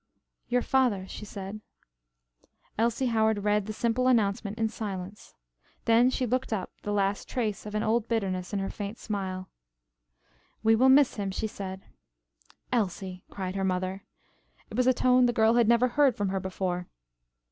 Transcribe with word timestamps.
"Your 0.47 0.63
father," 0.63 1.07
she 1.07 1.25
said. 1.25 1.61
Elsie 2.75 3.05
Howard 3.05 3.43
read 3.43 3.67
the 3.67 3.71
simple 3.71 4.07
announcement 4.07 4.57
in 4.57 4.67
silence. 4.67 5.35
Then 5.85 6.09
she 6.09 6.25
looked 6.25 6.51
up, 6.51 6.71
the 6.81 6.91
last 6.91 7.29
trace 7.29 7.67
of 7.67 7.75
an 7.75 7.83
old 7.83 8.07
bitterness 8.07 8.51
in 8.51 8.57
her 8.57 8.71
faint 8.71 8.97
smile. 8.97 9.47
"We 10.63 10.73
will 10.75 10.89
miss 10.89 11.17
him," 11.17 11.29
she 11.29 11.45
said. 11.45 11.83
"Elsie!" 12.73 13.25
cried 13.29 13.53
her 13.55 13.63
mother. 13.63 14.03
It 14.71 14.73
was 14.75 14.87
a 14.87 14.93
tone 14.95 15.27
the 15.27 15.33
girl 15.33 15.53
had 15.53 15.67
never 15.67 15.89
heard 15.89 16.15
from 16.15 16.29
her 16.29 16.39
before. 16.39 16.87